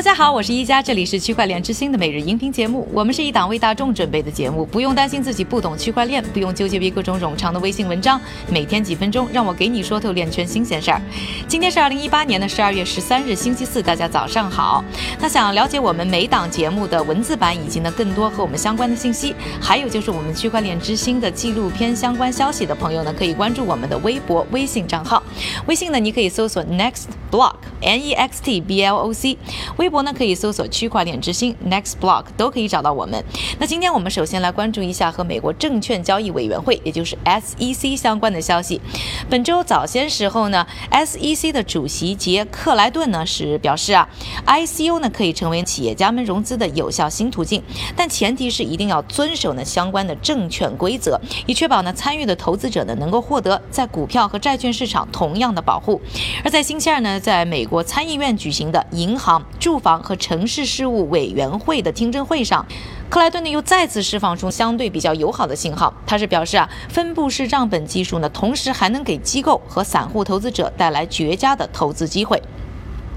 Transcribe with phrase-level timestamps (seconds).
[0.00, 2.88] 大家好，我是一加，这里是区块链之星的每日音频节目。
[2.90, 8.18] 我们是一档为大众准备的节目，不用担心自己不懂区块链，不用纠结于各种冗长的微信文章，
[8.48, 10.98] 每天几分钟，让我给你说透链圈新鲜事儿。
[11.46, 14.82] 今天是二零一八年的十二月十三日，星期四，大家早上好。
[15.18, 25.22] 那想了解我们每档节目的文字版以及呢更多和我们相关的信息，还有就是我们区块链之星的纪录片相关消息的朋友呢，可以关注我们的微博、微信账号。
[25.66, 29.36] 微信呢，你可以搜索 Next Block N E X T B L O C。
[29.76, 33.22] 微博呢可以搜索区块链之星 Next Block 都可以找到我们。
[33.58, 38.80] 那今天我们首先来关注一下和美国证券交易委员会，也就是 SEC 相关的消息。
[39.28, 44.08] 本周早些时候呢，SEC 的主席杰克莱顿呢是表示啊
[44.46, 47.62] ，ICO 呢可以成为企业家们融资的有效新途径，
[47.96, 56.00] 但前提是一定要遵守呢相关的证券规则，以确保呢参与的投资者呢能够获得在股票和债券市场同样的保护。
[56.44, 59.42] 而在星期二呢，在美国参议院举行的银行。
[59.58, 62.64] 住房和城市事务委员会的听证会上，
[63.08, 65.92] 克莱顿呢又再次释放出相对比较友好的信号。
[66.06, 72.40] 他是表示啊，分布式账本技术呢，同时还能给机构和散户投资者带来绝佳的投资机会。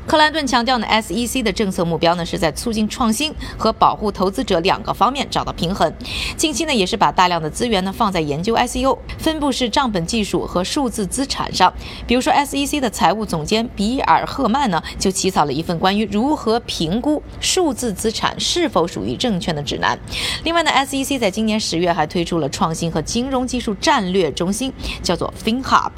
[0.06, 5.92] 克兰顿强调呢，SEC 的政策目标呢是在促进创新和保护投资者两个方面找到平衡。
[6.36, 11.74] 近期呢也是把大量的资源呢放在研究 ICO、分布式账本技术和数字资产上。
[12.06, 19.98] 比如说，SEC 的财务总监比尔赫曼呢就起草了一份关于如何评估数字资产是否属于证券的指南。
[20.44, 25.92] 另外呢，SEC 在今年十月还推出了创新和金融技术战略中心，叫做 FinHub，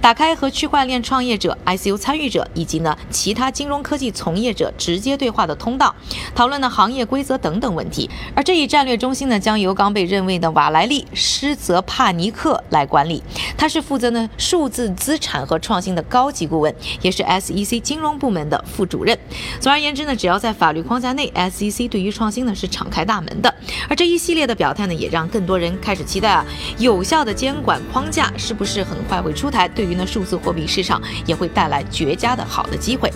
[0.00, 3.47] 打开和区块链创业者、ICO 参与者以及呢其他。
[3.50, 5.94] 金融科技从业者直接对话的通道，
[6.34, 8.08] 讨论的行业规则等等问题。
[8.34, 13.22] 而这一战略中心呢，将由刚被任命的瓦莱利施泽帕尼克来管理。
[13.56, 19.18] 他是负责呢数字资产和创新的高级顾问，也是 SEC 金融部门的副主任。
[19.60, 23.52] 总而言之呢，只要在法律框架内，SEC 对于创新呢是敞开大门的。
[23.88, 26.44] 而这一系列的表态呢，也让更多人开始期待啊，
[26.78, 29.68] 有效的监管框架是不是很快会出台？
[29.68, 33.12] 对于呢数字货币市场也会带来绝佳的好的机会。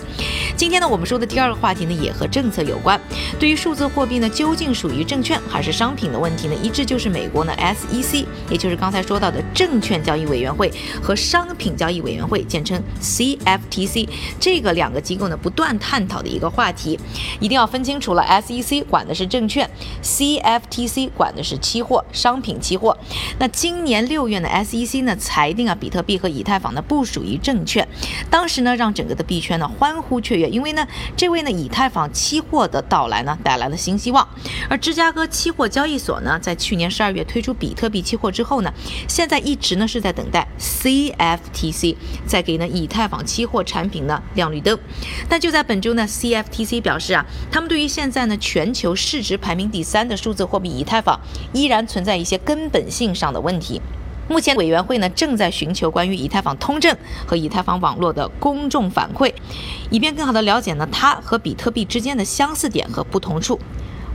[0.55, 2.99] 今天呢，我们说的第二个话题呢，也和政策有关。
[3.39, 14.07] 对于数字货币呢，究竟属于证券还是商品的问题呢，一致就是美国呢 SEC，也就是刚才说到的证券交易委员会和商品交易委员会，简称 CFTC，
[14.39, 16.97] 这个两个机构呢不断探讨的一个话题。
[17.39, 19.69] 一定要分清楚了，SEC 管的是证券
[20.01, 22.97] ，CFTC 管的是期货、商品期货。
[23.39, 27.85] 那今年六月呢，SEC 呢裁定啊，比特币和以太坊呢不属于证券，
[28.29, 30.12] 当时呢让整个的币圈呢欢呼。
[30.21, 34.27] 雀跃，因为呢，这位呢以太坊期货的到来呢，带来了新希望。
[34.69, 38.71] 而芝加哥期货交易所呢，在去年十二月推出比特币期货之后呢，
[39.07, 44.77] 现在一直呢是在等待 CFTC 在给呢以太坊期货产品呢亮绿灯。
[45.27, 51.19] 但就在本周呢，CFTC 表示啊，他们对于现在呢全球市值排名第三的数字货币以太坊，
[51.53, 53.81] 依然存在一些根本性上的问题。
[54.27, 56.95] 目前委员会呢正在寻求关于以太坊通证
[57.25, 59.33] 和以太坊网络的公众反馈，
[59.89, 63.59] 以便更好的了解呢它和比特币之间的相似点和不同处。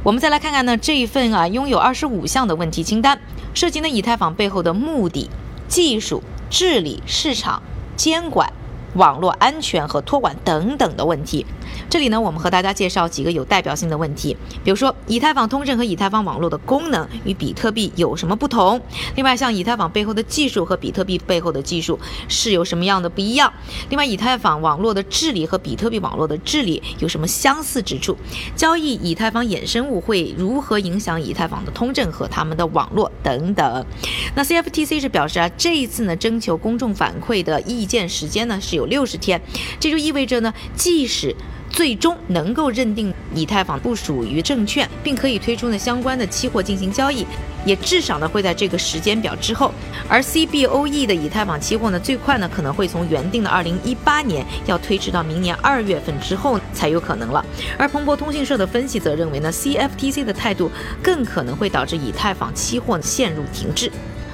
[0.03, 3.21] 我们再来看看呢这一份啊拥有二十五项的问题清单，
[3.55, 5.29] 涉及呢以太坊背后的目的、
[5.69, 7.63] 技术、治理、市场、
[7.97, 8.53] 监管。
[8.95, 11.45] 网络安全和托管等等的问题，
[11.91, 18.81] 这里呢，我们和大家介绍几个有代表性的问题，比如说以太坊通证和以太坊网络的功能与比特币有什么不同？
[19.15, 21.99] 另外，像以太坊背后的技术和比特币背后的技术
[22.29, 23.53] 是有什么样的不一样？
[23.91, 28.17] 另外，以太坊网络的治理和比特币网络的治理有什么相似之处？
[28.57, 33.87] 交易以太坊衍生物会如何影响以太坊的通证和他们的网络等等？
[34.35, 38.79] 那 CFTC 是表示啊，这一次呢，征求公众反馈的意见时间呢是。
[38.79, 39.43] 有六十天，
[39.81, 41.35] 这就意味着呢，即使
[41.79, 47.25] 最终能够认定以太坊不属于证券，并可以推出呢相关的期货进行交易，
[47.65, 49.73] 也至少呢会在这个时间表之后。
[50.09, 57.47] 而 CBOE 的以太坊期货呢，最快呢可能会从原定的二零一八年要推迟到明年二月份之后才有可能了。
[57.79, 60.69] 而彭博通讯社的分析则认为呢，CFTC 的态度
[61.01, 63.89] 更可能会导致以太坊期货陷入停滞。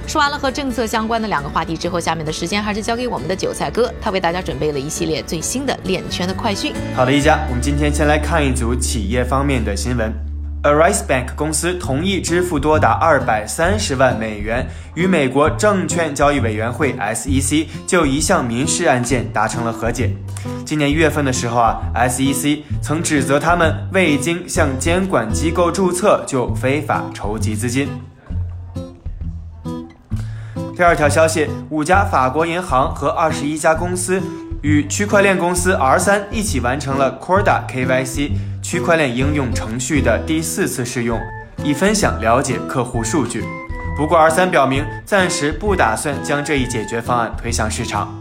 [0.07, 6.73] 说完了和政策相关的两个话题之后，下面的时间还是交给我们的韭菜哥，他为大家准备了一系列最新的链圈的快讯。
[6.95, 10.13] 好的，一家，我们今天先来看一组企业方面的新闻。
[10.63, 20.11] Arise Bank 公司同意支付多达二百三十万美元，与美国证券交易委员会 SEC 就一项民事案件达成了和解。
[20.65, 27.87] 今年一月份的时候啊，SEC 曾指责他们未经向监管机构注册就非法筹集资金。
[30.77, 34.21] 第二条消息，五家法国银行和二十一家公司
[34.61, 41.21] 与区块链公司 R 三一起完成了 Corda KYC 区块链应用程序的第四次试用，
[41.63, 43.45] 以分享了解客户数据。
[43.97, 48.13] 不过 R 三表明暂时不打算将这一解决方案推向市场。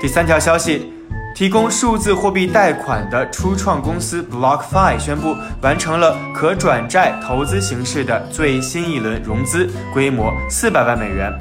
[0.00, 1.01] 第三条消息。
[1.34, 11.32] 提供数字货币贷款的初创公司 BlockFi 宣布完成了可转债投资形式的最新一轮融资，规模四百万美元。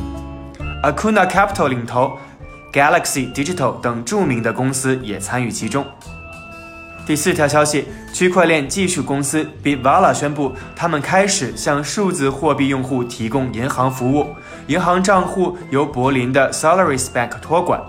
[0.81, 2.17] Acuna Capital 领投
[2.71, 5.85] ，Galaxy Digital 等著名的公司也参与其中。
[7.05, 14.27] 第四条消息，区块链技术公司 Bitvala 宣布，他们开始向数字货币用户提供银行服务，
[14.67, 17.81] 银行账户由柏林的 Solaris Bank 托管。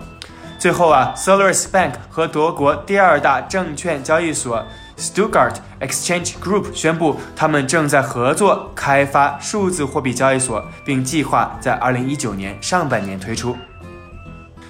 [0.62, 4.64] 最后啊，Solaris Bank 和德国第二大证券交易所
[4.96, 13.56] Stuttgart Exchange Group 宣布，他们正在合作开发数字货币交易所，并计划在2019年上半年推出。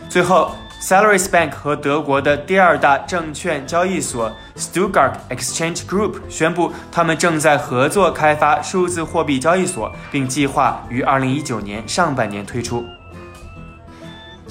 [0.09, 12.83] 最后，Solaris Bank 和德国的第二大证券交易所 Stuttgart Exchange Group 宣布，他们正在合作开发数字货币交易所，并计划于2019年上半年推出。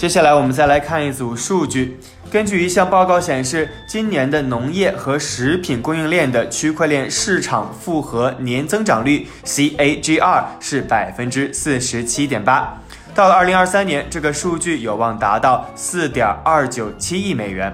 [0.02, 2.00] 接下来我们再来看一组数据。
[2.32, 12.82] 根据一项报告显示，今年的农业和食品供应链的区块链市场复合年增长率 （CAGR） 是百分之四十七点八。
[13.14, 17.72] 到了二零二三年，这个数据有望达到四点二九七亿美元，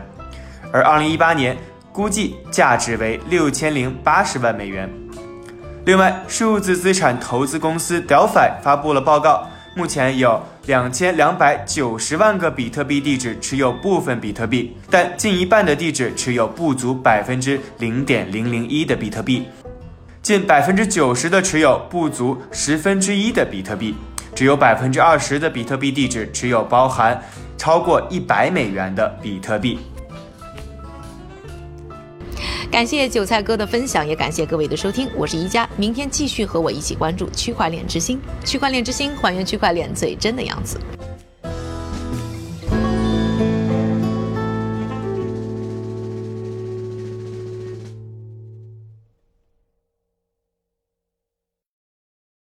[0.74, 1.56] 而二零一八年
[1.94, 4.94] 估计价值为六千零八十万美元。
[5.86, 9.48] 另外，数字资产投资公司 Delphi 发布了报告。
[9.76, 19.48] 目前有两千两百九十万个比特币地址持有部分比特币，但近一半的地址持有不足百分之零点零零一的比特币，
[20.22, 23.96] 近百分之九十的持有不足十分之一的比特币，
[24.36, 27.18] 只有百分之二十的比特币地址持有包含
[27.58, 29.80] 超过一百美元的比特币。
[32.78, 35.10] 感谢韭菜哥的分享，也感谢各位的收听。
[35.16, 38.22] 我是宜佳，明天继续和我一起关注区块链之星。
[38.46, 40.80] 区块链之星还原区块链最真的样子。